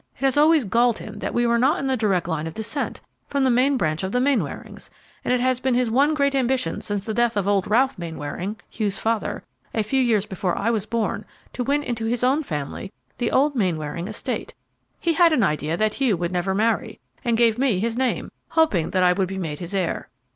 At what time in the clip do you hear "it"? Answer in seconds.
0.19-0.23, 5.31-5.39